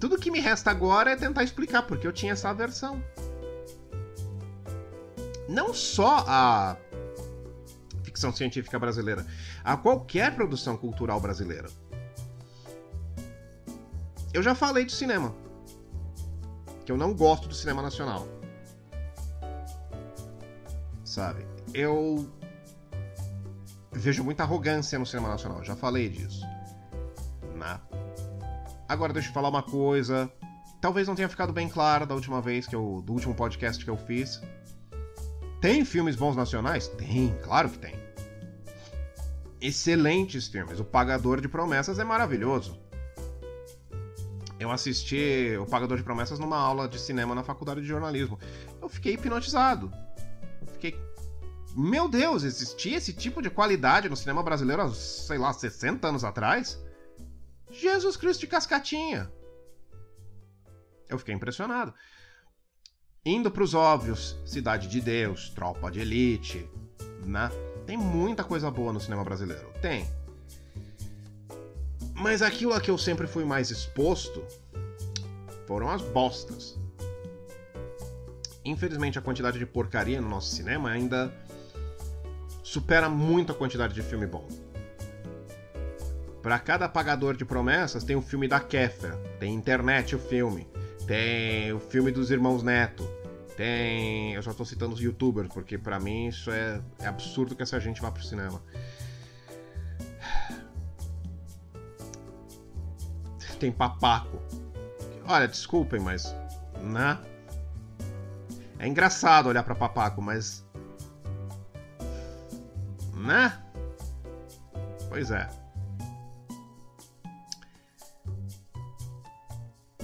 [0.00, 3.00] Tudo que me resta agora é tentar explicar porque eu tinha essa versão.
[5.48, 6.76] Não só a
[8.20, 9.26] ficção científica brasileira,
[9.64, 11.68] a qualquer produção cultural brasileira.
[14.32, 15.34] Eu já falei de cinema.
[16.84, 18.28] Que eu não gosto do cinema nacional.
[21.02, 21.46] Sabe?
[21.72, 22.30] Eu
[23.90, 26.46] vejo muita arrogância no cinema nacional, já falei disso.
[27.56, 27.80] Né?
[28.88, 30.30] Agora deixa eu falar uma coisa.
[30.80, 33.02] Talvez não tenha ficado bem claro da última vez que eu.
[33.04, 34.40] do último podcast que eu fiz.
[35.60, 36.88] Tem filmes bons nacionais?
[36.88, 37.99] Tem, claro que tem.
[39.60, 40.80] Excelentes filmes.
[40.80, 42.78] O Pagador de Promessas é maravilhoso.
[44.58, 48.38] Eu assisti O Pagador de Promessas numa aula de cinema na faculdade de jornalismo.
[48.80, 49.92] Eu fiquei hipnotizado.
[50.60, 50.98] Eu fiquei.
[51.76, 56.24] Meu Deus, existia esse tipo de qualidade no cinema brasileiro há, sei lá, 60 anos
[56.24, 56.78] atrás?
[57.70, 59.30] Jesus Cristo de Cascatinha!
[61.08, 61.94] Eu fiquei impressionado.
[63.24, 66.68] Indo para os óbvios, Cidade de Deus, Tropa de Elite,
[67.24, 67.50] né?
[67.90, 69.66] Tem muita coisa boa no cinema brasileiro.
[69.82, 70.08] Tem.
[72.14, 74.44] Mas aquilo a que eu sempre fui mais exposto
[75.66, 76.78] foram as bostas.
[78.64, 81.34] Infelizmente, a quantidade de porcaria no nosso cinema ainda
[82.62, 84.46] supera muito a quantidade de filme bom.
[86.40, 90.68] Para cada apagador de promessas tem o filme da Kéfera, tem internet o filme,
[91.08, 93.02] tem o filme dos irmãos Neto,
[93.60, 94.32] tem.
[94.32, 97.78] Eu só tô citando os youtubers, porque para mim isso é, é absurdo que essa
[97.78, 98.62] gente vá pro cinema.
[103.60, 104.40] Tem papaco.
[105.26, 106.34] Olha, desculpem, mas.
[106.80, 107.18] Né?
[108.78, 110.66] É engraçado olhar para papaco, mas.
[113.14, 113.62] Né?
[115.10, 115.46] Pois é.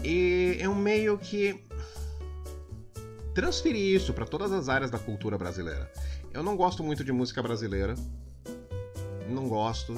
[0.04, 1.65] E eu meio que
[3.36, 5.92] transferir isso para todas as áreas da cultura brasileira.
[6.32, 7.94] Eu não gosto muito de música brasileira.
[9.28, 9.94] Não gosto.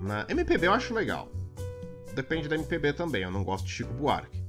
[0.00, 1.28] Na MPB eu acho legal.
[2.14, 3.24] Depende da MPB também.
[3.24, 4.40] Eu não gosto de Chico Buarque.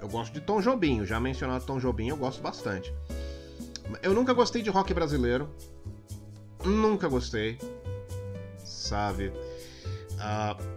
[0.00, 1.06] Eu gosto de Tom Jobim.
[1.06, 2.92] Já mencionado Tom Jobim, eu gosto bastante.
[4.02, 5.48] Eu nunca gostei de rock brasileiro.
[6.64, 7.58] Nunca gostei.
[8.64, 9.28] Sabe?
[10.18, 10.69] Uh,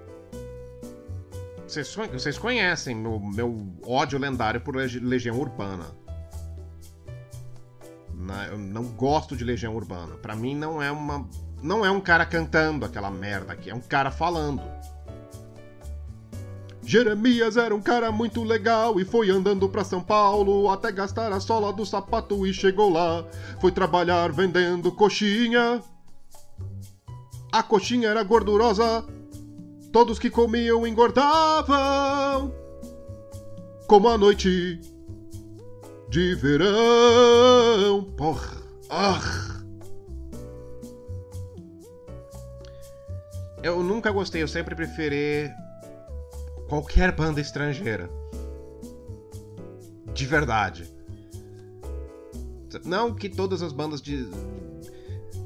[1.82, 5.86] vocês conhecem meu, meu ódio lendário por Legião Urbana.
[8.50, 10.16] Eu não gosto de Legião Urbana.
[10.16, 11.28] Para mim não é uma.
[11.62, 14.62] Não é um cara cantando aquela merda aqui, é um cara falando.
[16.86, 21.40] Jeremias era um cara muito legal e foi andando pra São Paulo até gastar a
[21.40, 23.26] sola do sapato e chegou lá.
[23.62, 25.82] Foi trabalhar vendendo coxinha.
[27.52, 29.06] A coxinha era gordurosa,
[29.94, 32.52] Todos que comiam engordavam,
[33.88, 34.82] como a noite
[36.10, 38.04] de verão.
[38.18, 38.58] Porra!
[38.90, 39.22] Ah.
[43.62, 45.52] Eu nunca gostei, eu sempre preferi
[46.68, 48.10] qualquer banda estrangeira.
[50.12, 50.92] De verdade.
[52.84, 54.28] Não que todas as bandas de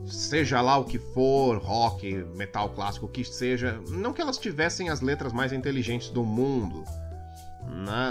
[0.08, 4.90] seja lá o que for, rock, metal clássico, o que seja, não que elas tivessem
[4.90, 6.84] as letras mais inteligentes do mundo.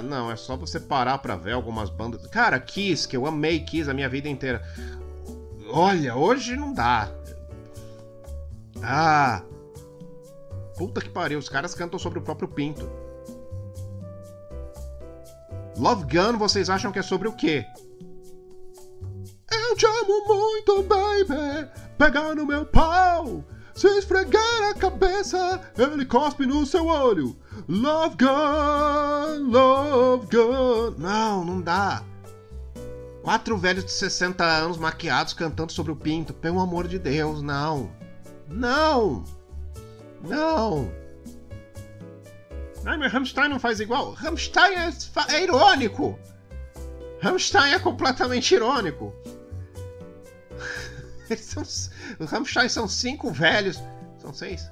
[0.05, 2.27] Não, é só você parar pra ver algumas bandas.
[2.27, 4.63] Cara, Kiss, que eu amei Kiss a minha vida inteira.
[5.71, 7.11] Olha, hoje não dá.
[8.83, 9.43] Ah.
[10.77, 12.89] Puta que pariu, os caras cantam sobre o próprio pinto.
[15.79, 17.65] Love Gun, vocês acham que é sobre o quê?
[19.51, 21.86] Eu te amo muito, baby.
[21.99, 23.45] Pega no meu pau.
[23.75, 27.37] Se esfregar a cabeça, ele cospe no seu olho.
[27.69, 30.95] Love gun, love gun.
[30.99, 32.03] Não, não dá.
[33.23, 36.33] Quatro velhos de 60 anos maquiados cantando sobre o pinto.
[36.33, 37.91] Pelo amor de Deus, não.
[38.49, 39.25] Não.
[40.23, 40.91] Não.
[42.87, 44.13] Ai, mas Rammstein não faz igual.
[44.13, 44.91] Rammstein é,
[45.35, 46.19] é irônico.
[47.21, 49.13] Rammstein é completamente irônico.
[51.37, 53.83] São, os Rammstein são cinco velhos.
[54.19, 54.71] São seis?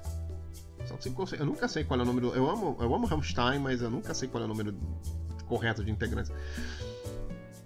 [0.85, 1.25] São cinco.
[1.35, 2.33] Eu nunca sei qual é o número.
[2.33, 4.75] Eu amo, eu amo Rammstein, mas eu nunca sei qual é o número
[5.47, 6.31] correto de integrantes.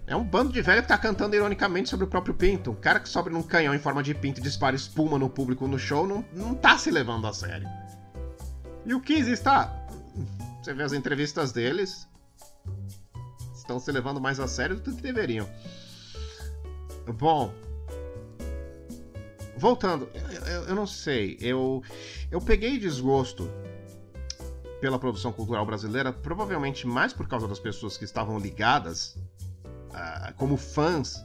[0.06, 2.72] É um bando de velho que tá cantando ironicamente sobre o próprio pinto.
[2.72, 5.68] Um cara que sobe num canhão em forma de pinto e dispara espuma no público
[5.68, 7.68] no show não, não tá se levando a sério.
[8.84, 9.72] E o Kiss está.
[10.60, 12.08] Você vê as entrevistas deles.
[13.54, 15.48] Estão se levando mais a sério do que deveriam.
[17.16, 17.54] Bom,
[19.60, 20.08] voltando,
[20.46, 21.82] eu, eu, não sei, eu,
[22.30, 23.50] eu peguei desgosto
[24.80, 29.16] pela produção cultural brasileira, provavelmente mais por causa das pessoas que estavam ligadas
[29.90, 31.22] uh, como fãs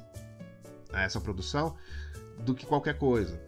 [0.92, 1.78] a essa produção,
[2.40, 3.42] do que qualquer coisa.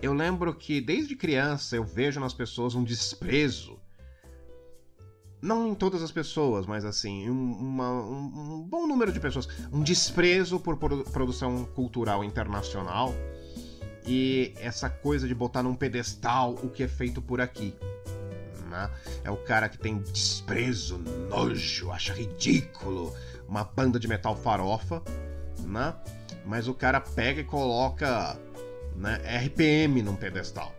[0.00, 3.78] Eu lembro que desde criança eu vejo nas pessoas um desprezo.
[5.44, 9.46] Não em todas as pessoas, mas assim, um, uma, um, um bom número de pessoas.
[9.70, 13.14] Um desprezo por produção cultural internacional
[14.06, 17.74] e essa coisa de botar num pedestal o que é feito por aqui.
[18.70, 18.90] né?
[19.22, 20.96] É o cara que tem desprezo,
[21.28, 23.14] nojo, acha ridículo
[23.46, 25.02] uma banda de metal farofa,
[25.60, 25.94] né?
[26.46, 28.40] Mas o cara pega e coloca
[28.96, 30.74] né, RPM num pedestal.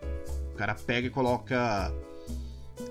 [0.53, 1.93] O cara pega e coloca,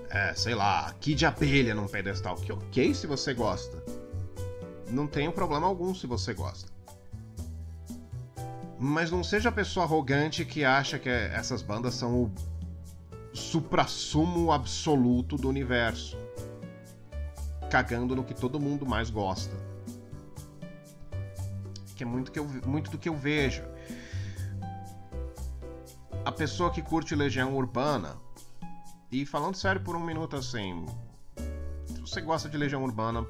[0.09, 2.35] é, sei lá, Kid Abelha num pedestal.
[2.35, 3.83] Que ok se você gosta.
[4.89, 6.71] Não tem problema algum se você gosta.
[8.79, 12.31] Mas não seja a pessoa arrogante que acha que essas bandas são o
[13.33, 16.17] suprassumo absoluto do universo.
[17.69, 19.55] Cagando no que todo mundo mais gosta.
[21.95, 23.63] Que é muito, que eu, muito do que eu vejo.
[26.23, 28.17] A pessoa que curte Legião Urbana,
[29.11, 30.85] e falando sério por um minuto assim,
[31.87, 33.25] se você gosta de Legião Urbana,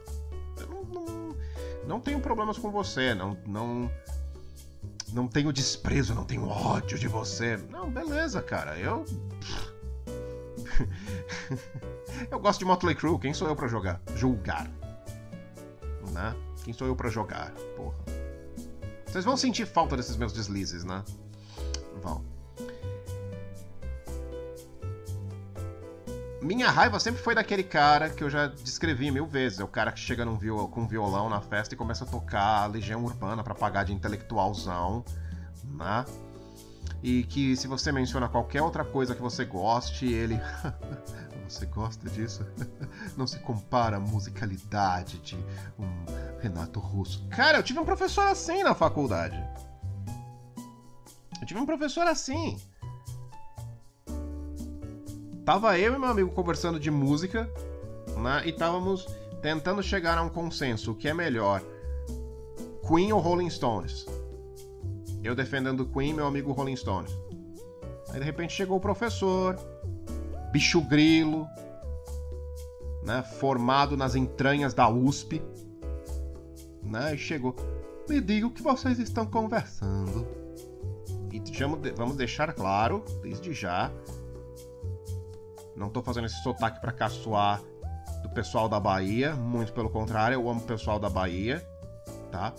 [0.60, 1.36] eu não, não,
[1.88, 3.92] não tenho problemas com você, não, não
[5.14, 7.58] não tenho desprezo, não tenho ódio de você.
[7.70, 8.78] Não, beleza, cara.
[8.78, 9.06] Eu.
[12.30, 13.20] eu gosto de Motley Crue.
[13.20, 14.02] Quem sou eu para jogar?
[14.16, 14.70] Julgar.
[16.12, 16.36] Né?
[16.64, 17.52] Quem sou eu para jogar?
[17.78, 17.96] Porra.
[19.06, 21.04] Vocês vão sentir falta desses meus deslizes, né?
[22.02, 22.35] Vão.
[26.46, 29.60] Minha raiva sempre foi daquele cara que eu já descrevi mil vezes.
[29.60, 32.08] É o cara que chega num viol, com um violão na festa e começa a
[32.08, 35.04] tocar Legião Urbana para pagar de intelectualzão,
[35.64, 36.06] né?
[37.02, 40.40] E que se você menciona qualquer outra coisa que você goste, ele.
[41.50, 42.46] você gosta disso?
[43.18, 45.38] Não se compara a musicalidade de
[45.80, 46.06] um
[46.40, 47.28] Renato Russo.
[47.30, 49.44] Cara, eu tive um professor assim na faculdade.
[51.42, 52.62] Eu tive um professor assim.
[55.46, 57.48] Tava eu e meu amigo conversando de música,
[58.18, 58.42] né?
[58.46, 59.06] E estávamos
[59.44, 61.62] tentando chegar a um consenso, o que é melhor,
[62.88, 64.08] Queen ou Rolling Stones?
[65.24, 67.16] Eu defendendo Queen, meu amigo Rolling Stones.
[68.10, 69.56] Aí de repente chegou o professor,
[70.52, 71.46] bicho grilo,
[73.04, 73.22] né?
[73.40, 75.44] Formado nas entranhas da USP,
[76.82, 77.14] né?
[77.14, 77.56] E chegou.
[78.10, 80.26] Me diga o que vocês estão conversando.
[81.32, 81.42] E
[81.96, 83.92] vamos deixar claro, desde já,
[85.76, 87.62] não tô fazendo esse sotaque para caçoar
[88.22, 91.66] do pessoal da Bahia, muito pelo contrário, eu amo o pessoal da Bahia,
[92.32, 92.54] tá?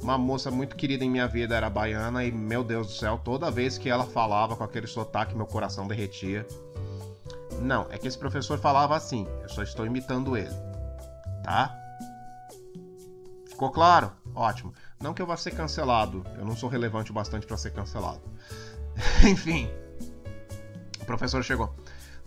[0.00, 3.50] Uma moça muito querida em minha vida era baiana e, meu Deus do céu, toda
[3.50, 6.46] vez que ela falava com aquele sotaque, meu coração derretia.
[7.60, 10.54] Não, é que esse professor falava assim, eu só estou imitando ele,
[11.42, 11.76] tá?
[13.48, 14.12] Ficou claro?
[14.34, 14.72] Ótimo.
[15.00, 18.22] Não que eu vá ser cancelado, eu não sou relevante o bastante para ser cancelado.
[19.28, 19.68] Enfim
[21.08, 21.74] professor chegou.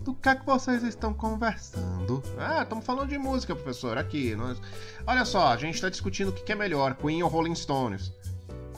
[0.00, 2.20] Do que é que vocês estão conversando?
[2.36, 4.34] Ah, estamos falando de música, professor, aqui.
[4.34, 4.60] Nós...
[5.06, 8.12] Olha só, a gente está discutindo o que é melhor, Queen ou Rolling Stones.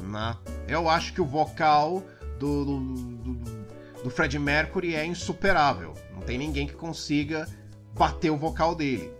[0.00, 0.36] Né?
[0.68, 2.04] Eu acho que o vocal
[2.38, 3.34] do, do, do,
[4.04, 5.94] do Fred Mercury é insuperável.
[6.12, 7.48] Não tem ninguém que consiga
[7.94, 9.10] bater o vocal dele.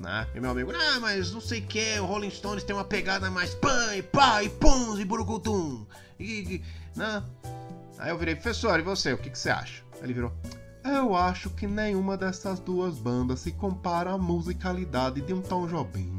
[0.00, 0.26] Né?
[0.34, 3.30] E meu amigo, ah, mas não sei o que, o Rolling Stones tem uma pegada
[3.30, 5.86] mais pã e pá e pum e burucutum.
[6.18, 6.60] E,
[6.96, 7.22] né?
[7.98, 9.84] Aí eu virei, professor, e você, o que, que você acha?
[10.02, 10.32] Ele virou:
[10.84, 16.18] Eu acho que nenhuma dessas duas bandas se compara à musicalidade de um Tom Jobim.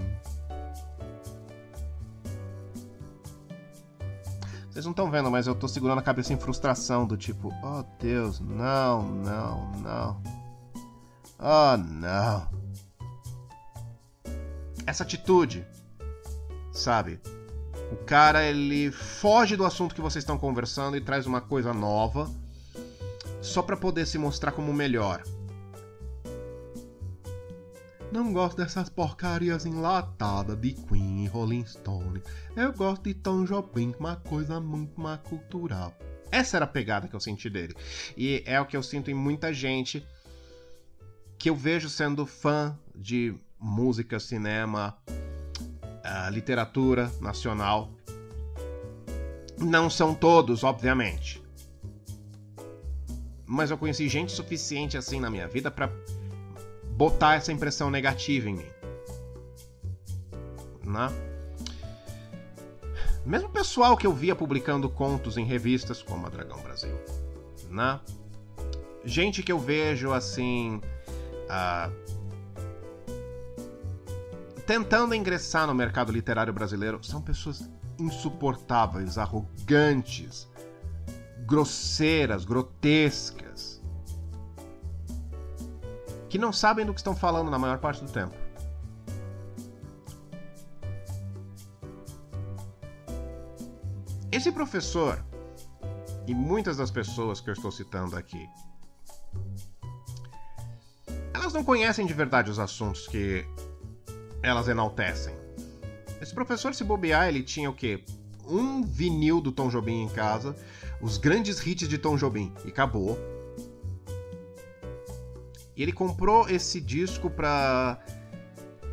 [4.72, 7.84] Vocês não estão vendo, mas eu tô segurando a cabeça em frustração, do tipo, oh
[8.00, 10.24] Deus, não, não, não.
[11.38, 12.48] Oh não.
[14.88, 15.63] Essa atitude,
[16.72, 17.22] sabe?
[17.91, 22.28] O cara ele foge do assunto que vocês estão conversando e traz uma coisa nova
[23.43, 25.21] só para poder se mostrar como melhor.
[28.10, 32.21] Não gosto dessas porcarias enlatadas de Queen e Rolling Stone.
[32.56, 35.93] Eu gosto de Tom Jobim, uma coisa muito mais cultural.
[36.32, 37.75] Essa era a pegada que eu senti dele.
[38.15, 40.06] E é o que eu sinto em muita gente
[41.38, 47.91] que eu vejo sendo fã de música, cinema, uh, literatura nacional.
[49.58, 51.42] Não são todos, obviamente
[53.45, 55.89] mas eu conheci gente suficiente assim na minha vida para
[56.96, 58.69] botar essa impressão negativa em mim.
[60.85, 61.10] Né?
[63.25, 66.96] Mesmo pessoal que eu via publicando contos em revistas como a Dragão Brasil.
[67.69, 68.00] Né?
[69.06, 70.81] Gente que eu vejo assim.
[71.46, 72.04] Uh,
[74.65, 77.69] tentando ingressar no mercado literário brasileiro são pessoas
[78.00, 80.48] insuportáveis, arrogantes,
[81.46, 83.81] grosseiras, grotescas,
[86.29, 88.35] que não sabem do que estão falando na maior parte do tempo.
[94.31, 95.23] Esse professor
[96.25, 98.50] e muitas das pessoas que eu estou citando aqui
[101.44, 103.46] pessoas não conhecem de verdade os assuntos que
[104.41, 105.35] elas enaltecem.
[106.19, 108.04] Esse professor, se bobear, ele tinha o quê?
[108.46, 110.56] Um vinil do Tom Jobim em casa,
[111.04, 113.19] os grandes hits de Tom Jobim, e acabou.
[115.75, 117.99] E ele comprou esse disco pra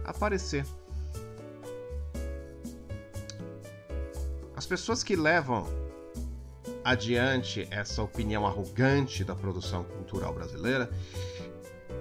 [0.05, 0.67] aparecer.
[4.57, 5.69] As pessoas que levam
[6.83, 10.91] adiante essa opinião arrogante da produção cultural brasileira,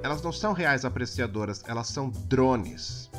[0.01, 3.11] elas não são reais apreciadoras, elas são drones.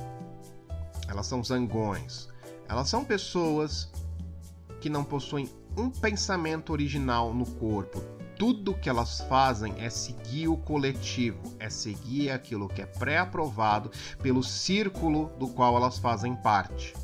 [1.06, 2.28] Elas são zangões.
[2.68, 3.92] Elas são pessoas
[4.80, 8.00] que não possuem um pensamento original no corpo.
[8.38, 13.90] Tudo que elas fazem é seguir o coletivo, é seguir aquilo que é pré-aprovado
[14.22, 16.94] pelo círculo do qual elas fazem parte.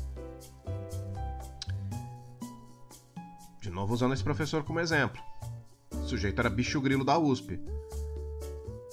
[3.61, 5.21] De novo, usando esse professor como exemplo.
[5.91, 7.59] O sujeito era bicho grilo da USP.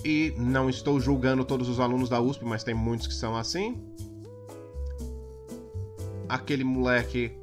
[0.04, 3.82] E não estou julgando todos os alunos da USP, mas tem muitos que são assim.
[6.28, 7.38] Aquele moleque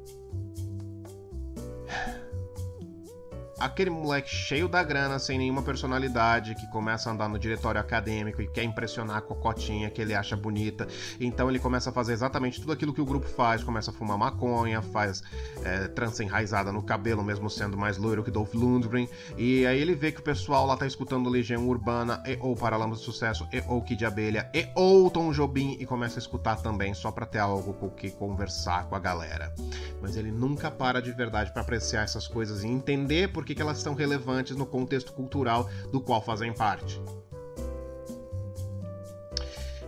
[3.64, 8.42] aquele moleque cheio da grana, sem nenhuma personalidade, que começa a andar no diretório acadêmico
[8.42, 10.86] e quer impressionar a cocotinha que ele acha bonita.
[11.20, 14.18] Então ele começa a fazer exatamente tudo aquilo que o grupo faz, começa a fumar
[14.18, 15.22] maconha, faz
[15.64, 19.08] é, trança enraizada no cabelo, mesmo sendo mais loiro que Dolph Lundgren.
[19.36, 22.98] E aí ele vê que o pessoal lá tá escutando Legião Urbana, e ou Paralamas
[22.98, 26.94] do Sucesso, e ou Kid Abelha, e ou Tom Jobim, e começa a escutar também,
[26.94, 29.54] só pra ter algo com o que conversar com a galera.
[30.00, 33.78] Mas ele nunca para de verdade para apreciar essas coisas e entender porque que, elas
[33.78, 37.00] são relevantes no contexto cultural do qual fazem parte.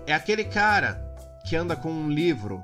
[0.07, 1.03] É aquele cara
[1.49, 2.63] que anda com um livro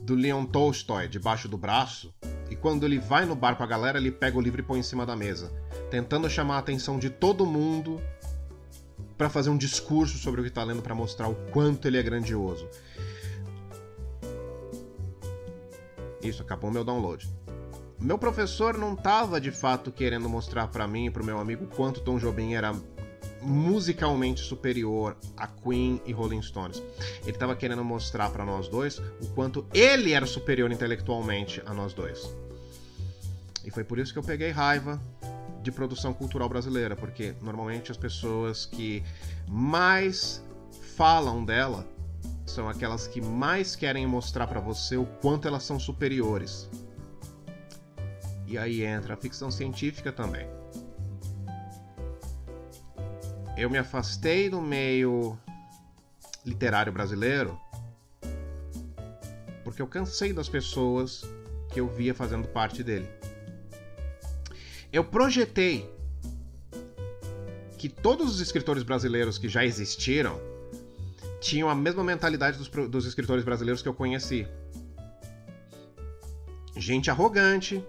[0.00, 2.12] do Leon Tolstói debaixo do braço
[2.50, 4.80] e quando ele vai no bar com a galera, ele pega o livro e põe
[4.80, 5.52] em cima da mesa,
[5.90, 8.00] tentando chamar a atenção de todo mundo
[9.16, 12.02] para fazer um discurso sobre o que está lendo para mostrar o quanto ele é
[12.02, 12.68] grandioso.
[16.22, 17.37] Isso, acabou meu download
[18.00, 21.66] meu professor não estava de fato querendo mostrar para mim e para o meu amigo
[21.66, 22.74] quanto Tom Jobim era
[23.42, 26.82] musicalmente superior a Queen e Rolling Stones.
[27.22, 31.92] Ele estava querendo mostrar para nós dois o quanto ele era superior intelectualmente a nós
[31.92, 32.32] dois.
[33.64, 35.00] E foi por isso que eu peguei raiva
[35.62, 39.02] de produção cultural brasileira, porque normalmente as pessoas que
[39.46, 40.42] mais
[40.96, 41.86] falam dela
[42.46, 46.68] são aquelas que mais querem mostrar para você o quanto elas são superiores.
[48.48, 50.48] E aí entra a ficção científica também.
[53.58, 55.38] Eu me afastei do meio
[56.46, 57.60] literário brasileiro
[59.62, 61.28] porque eu cansei das pessoas
[61.70, 63.06] que eu via fazendo parte dele.
[64.90, 65.86] Eu projetei
[67.76, 70.40] que todos os escritores brasileiros que já existiram
[71.38, 74.48] tinham a mesma mentalidade dos, dos escritores brasileiros que eu conheci.
[76.74, 77.84] Gente arrogante,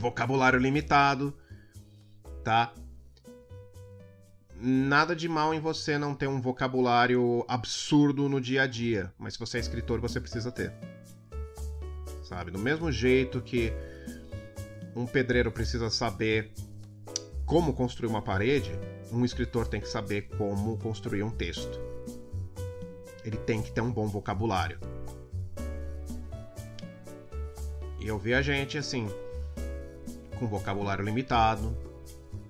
[0.00, 1.36] vocabulário limitado,
[2.42, 2.72] tá?
[4.56, 9.34] Nada de mal em você não ter um vocabulário absurdo no dia a dia, mas
[9.34, 10.72] se você é escritor, você precisa ter.
[12.24, 12.50] Sabe?
[12.50, 13.72] Do mesmo jeito que
[14.94, 16.52] um pedreiro precisa saber
[17.46, 18.70] como construir uma parede,
[19.12, 21.80] um escritor tem que saber como construir um texto.
[23.24, 24.78] Ele tem que ter um bom vocabulário.
[27.98, 29.08] E eu vi a gente assim,
[30.40, 31.76] com vocabulário limitado,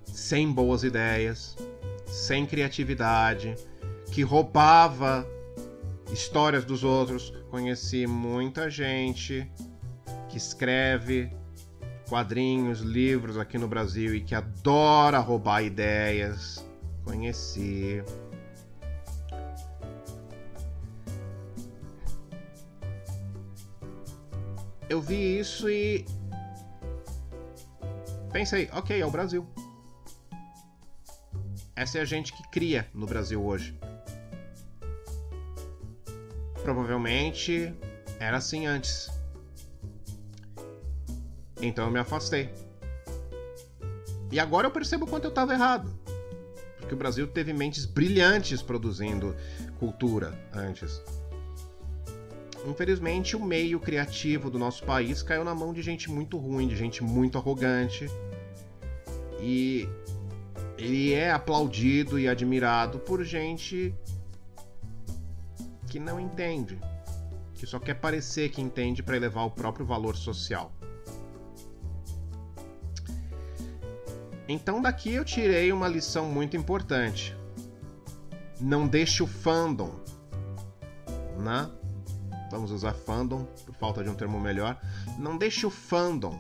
[0.07, 1.57] sem boas ideias,
[2.07, 3.57] sem criatividade,
[4.13, 5.27] que roubava
[6.13, 7.35] histórias dos outros.
[7.51, 9.51] Conheci muita gente
[10.29, 11.33] que escreve
[12.09, 16.65] quadrinhos, livros aqui no Brasil e que adora roubar ideias.
[17.05, 18.05] Conheci.
[24.89, 26.05] Eu vi isso e
[28.33, 29.47] Pensei, ok, é o Brasil.
[31.75, 33.77] Essa é a gente que cria no Brasil hoje.
[36.63, 37.75] Provavelmente
[38.19, 39.11] era assim antes.
[41.61, 42.53] Então eu me afastei.
[44.31, 45.93] E agora eu percebo quanto eu estava errado.
[46.79, 49.35] Porque o Brasil teve mentes brilhantes produzindo
[49.79, 51.03] cultura antes.
[52.67, 56.77] Infelizmente, o meio criativo do nosso país caiu na mão de gente muito ruim, de
[56.77, 58.07] gente muito arrogante.
[59.41, 59.89] E
[60.77, 63.95] ele é aplaudido e admirado por gente
[65.87, 66.79] que não entende,
[67.55, 70.73] que só quer parecer que entende para elevar o próprio valor social.
[74.47, 77.37] Então daqui eu tirei uma lição muito importante.
[78.61, 79.95] Não deixe o fandom,
[81.39, 81.71] né?
[82.51, 84.81] Vamos usar fandom, por falta de um termo melhor.
[85.19, 86.39] Não deixe o fandom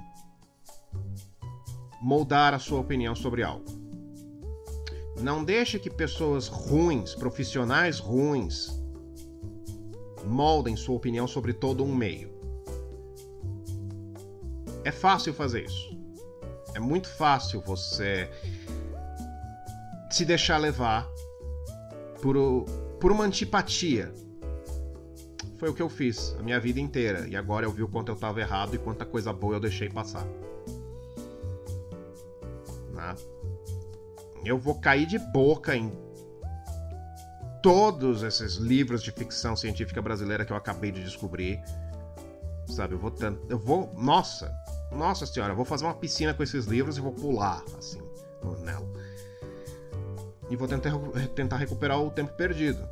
[2.00, 3.64] moldar a sua opinião sobre algo.
[5.20, 8.80] Não deixe que pessoas ruins, profissionais ruins,
[10.24, 12.30] moldem sua opinião sobre todo um meio.
[14.82, 15.98] É fácil fazer isso.
[16.74, 18.30] É muito fácil você
[20.10, 21.06] se deixar levar
[22.22, 22.36] por,
[22.98, 24.12] por uma antipatia.
[25.60, 27.28] Foi o que eu fiz a minha vida inteira.
[27.28, 29.90] E agora eu vi o quanto eu estava errado e quanta coisa boa eu deixei
[29.90, 30.26] passar.
[32.94, 33.14] Né?
[34.42, 35.92] Eu vou cair de boca em
[37.62, 41.62] todos esses livros de ficção científica brasileira que eu acabei de descobrir.
[42.66, 43.12] Sabe, eu vou
[43.50, 44.50] eu vou, nossa,
[44.90, 48.00] nossa senhora, eu vou fazer uma piscina com esses livros e vou pular assim
[48.64, 48.88] nela.
[50.48, 50.92] E vou tentar,
[51.34, 52.88] tentar recuperar o tempo perdido.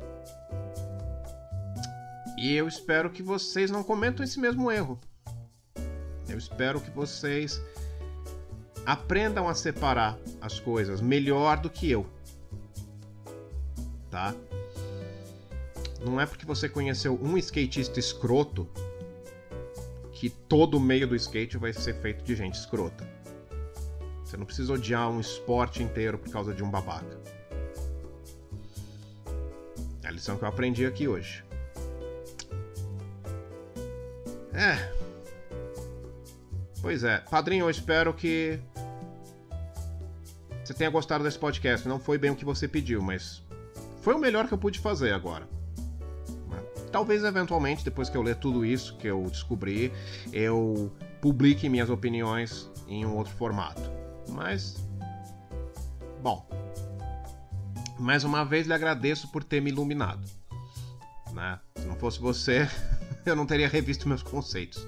[2.39, 4.97] E eu espero que vocês não cometam esse mesmo erro.
[6.29, 7.61] Eu espero que vocês
[8.85, 12.07] aprendam a separar as coisas melhor do que eu.
[14.09, 14.33] Tá?
[16.01, 18.69] Não é porque você conheceu um skatista escroto
[20.13, 23.05] que todo o meio do skate vai ser feito de gente escrota.
[24.23, 27.19] Você não precisa odiar um esporte inteiro por causa de um babaca.
[30.01, 31.48] É a lição que eu aprendi aqui hoje.
[34.53, 34.91] É.
[36.81, 37.19] Pois é.
[37.19, 38.59] Padrinho, eu espero que
[40.63, 41.87] você tenha gostado desse podcast.
[41.87, 43.43] Não foi bem o que você pediu, mas
[44.01, 45.47] foi o melhor que eu pude fazer agora.
[46.91, 49.93] Talvez eventualmente, depois que eu ler tudo isso que eu descobri,
[50.33, 50.91] eu
[51.21, 53.81] publique minhas opiniões em um outro formato.
[54.29, 54.83] Mas.
[56.21, 56.47] Bom.
[57.99, 60.25] Mais uma vez lhe agradeço por ter me iluminado.
[61.33, 61.59] Né?
[61.75, 62.67] Se não fosse você,
[63.25, 64.85] eu não teria revisto meus conceitos.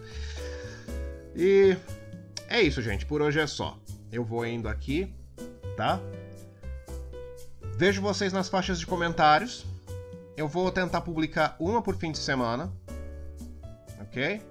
[1.36, 1.76] E
[2.48, 3.06] é isso, gente.
[3.06, 3.78] Por hoje é só.
[4.12, 5.14] Eu vou indo aqui
[5.82, 6.00] tá?
[7.76, 9.66] Vejo vocês nas faixas de comentários.
[10.38, 12.72] Eu vou tentar publicar uma por fim de semana.
[14.00, 14.42] Ok?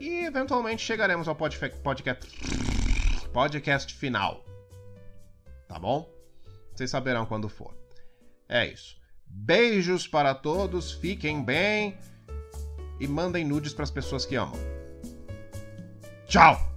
[0.00, 1.78] E eventualmente chegaremos ao podcast,
[3.32, 4.44] podcast final.
[5.68, 6.10] Tá bom?
[6.74, 7.74] Vocês saberão quando for.
[8.48, 8.96] É isso.
[9.36, 11.98] Beijos para todos, fiquem bem
[13.00, 14.58] e mandem nudes para as pessoas que amam.
[16.26, 16.73] Tchau!